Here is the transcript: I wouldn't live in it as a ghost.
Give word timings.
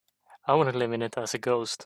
I 0.47 0.55
wouldn't 0.55 0.75
live 0.77 0.93
in 0.93 1.03
it 1.03 1.15
as 1.15 1.35
a 1.35 1.37
ghost. 1.37 1.79